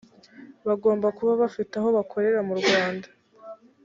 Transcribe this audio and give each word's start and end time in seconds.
bagomba 0.67 1.07
kuba 1.17 1.31
bafite 1.41 1.73
aho 1.79 1.89
bakorera 1.97 2.39
mu 2.47 2.53
rwanda 2.61 3.07